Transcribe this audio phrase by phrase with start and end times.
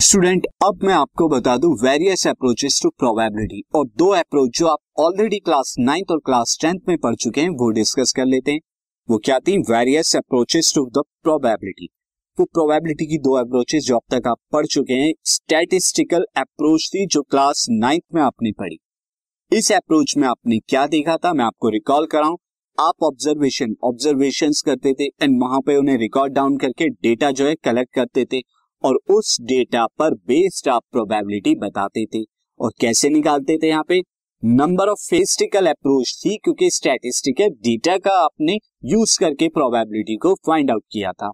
[0.00, 4.78] Student अब मैं आपको बता दूँ वेरियस अप्रोचेस टू प्रोबेबिलिटी और दो अप्रोच जो आप
[4.98, 8.60] ऑलरेडी क्लास नाइन्थ और क्लास टेंथ में पढ़ चुके हैं, वो डिस्कस कर लेते हैं।
[9.08, 9.58] वो क्या थी?
[9.70, 11.88] Various approaches to the probability
[12.38, 17.06] वो प्रोबेबिलिटी की दो अप्रोचेस जो अब तक आप पढ़ चुके हैं स्टैटिस्टिकल अप्रोच थी
[17.06, 18.78] जो क्लास नाइन्थ में आपने पढ़ी।
[19.52, 21.32] इस अप्रोच में आपने क्या देखा था?
[21.32, 22.36] मैं आपको रिकॉल कराऊं।
[22.78, 27.54] आप ऑब्जर्वेशन ऑब्जर्वेशन करते थे एंड वहाँ पे उन्हें रिकॉर्ड डाउन करके डेटा जो है
[27.54, 28.40] कलेक्ट करते थे।
[28.82, 32.24] और उस डेटा पर बेस्ड आप प्रोबेबिलिटी बताते थे।
[32.60, 34.00] और कैसे निकालते थे यहाँ पे?
[34.44, 40.70] नंबर ऑफ़ फेस्टिकल अप्रोच थी, क्योंकि स्टैटिस्टिकल डेटा का आपने यूज़ करके प्रोबेबिलिटी को फाइंड
[40.70, 41.30] आउट किया था।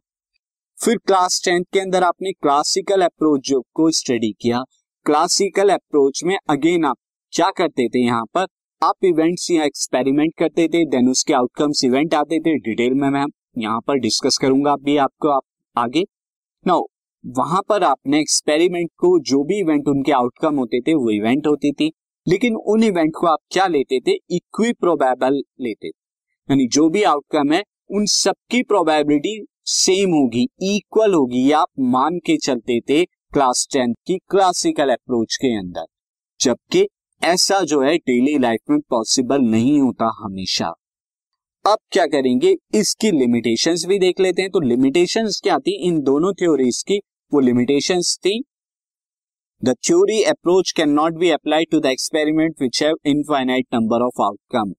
[0.78, 4.62] फिर क्लास टेंथ के अंदर आपने क्लासिकल अप्रोच को स्टडी किया।
[5.06, 6.96] क्लासिकल अप्रोच में अगेन आप
[7.32, 8.46] क्या करते थे यहाँ पर?
[8.82, 13.26] आप इवेंट्स या एक्सपेरिमेंट करते थे देन उसके आउटकम्स इवेंट आते थे। डिटेल में मैं
[13.58, 15.42] यहाँ पर डिस्कस करूँगा अभी आपको आप
[15.76, 16.04] आगे।
[16.66, 16.82] नाउ
[17.26, 21.72] वहाँ पर आपने एक्सपेरिमेंट को, जो भी इवेंट उनके आउटकम होते थे, वो इवेंट होती
[21.72, 21.92] थी।
[22.28, 24.12] लेकिन उन इवेंट को आप क्या लेते थे?
[24.30, 26.04] इक्वी प्रोबेबल लेते थे।
[26.50, 32.36] यानी जो भी आउटकम है, उन सबकी प्रोबेबिलिटी सेम होगी इक्वल होगी। आप मान के
[32.36, 35.84] चलते थे क्लास टेंथ की क्लासिकल अप्रोच के अंदर।
[36.40, 36.88] जबकि
[37.24, 40.66] ऐसा जो है डेली लाइफ में पॉसिबल नहीं होता हमेशा।
[41.66, 42.56] अब क्या करेंगे?
[42.74, 45.86] इसकी लिमिटेशंस भी देख लेते हैं। तो लिमिटेशंस क्या थी?
[45.86, 47.00] इन दोनों थ्योरीज की
[47.32, 48.42] वो लिमिटेशन थी।
[49.62, 54.72] The theory approach cannot be apply to the experiment which have infinite number of outcome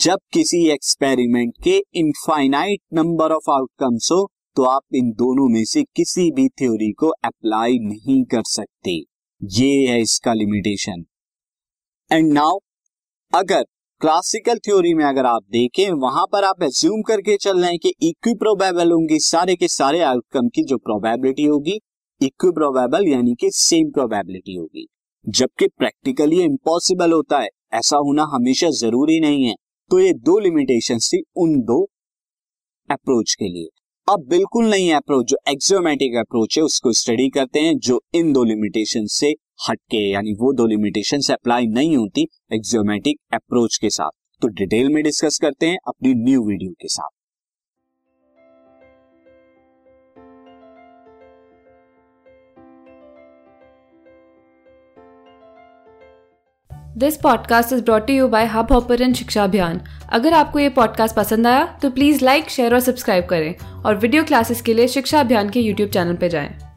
[0.00, 5.82] जब किसी एक्सपेरिमेंट के इनफाइनाइट नंबर ऑफ़ आउटकम्स हो तो आप इन दोनों में से
[5.96, 8.96] किसी भी थ्योरी को अप्लाई नहीं कर सकते।
[9.40, 11.04] ये है इसका लिमिटेशन
[12.10, 12.58] एंड नाउ
[13.32, 13.64] अगर
[14.00, 17.88] क्लासिकल थ्योरी में अगर आप देखें, वहाँ पर आप एज्यूम करके चल रहे हैं कि
[18.02, 21.80] इक्वी प्रोबेबल होंगी, सारे के सारे आउटकम की जो प्रोबेबिलिटी होगी
[22.20, 24.86] इक्वी प्रोबेबल यानी कि सेम प्रोबेबिलिटी होगी।
[25.28, 29.54] जबकि प्रैक्टिकली इम्पॉसिबल होता है, ऐसा होना हमेशा ज़रूरी नहीं है।
[29.90, 31.82] तो ये दो लिमिटेशन थी उन दो
[32.90, 33.68] अप्रोच के लिए।
[34.12, 38.44] अब बिल्कुल नहीं अप्रोच जो एक्सोमेटिक अप्रोच है, उसको स्टडी करते हैं, जो इन दो
[38.44, 39.34] लिमिटेशन से
[39.68, 44.10] हटके, यानी वो दो लिमिटेशन अप्लाई नहीं होती एक्सियोमेटिक अप्रोच के साथ।
[44.42, 47.08] तो डिटेल में डिस्कस करते हैं अपनी न्यू वीडियो के साथ।
[56.98, 59.80] This podcast is brought you by Hubhopper Shiksha Abhiyan
[60.12, 63.54] अगर आपको ये पॉडकास्ट पसंद आया तो प्लीज़ लाइक शेयर और सब्सक्राइब करें
[63.84, 66.69] और वीडियो क्लासेस के लिए शिक्षा अभियान के यूट्यूब चैनल पर जाएँ।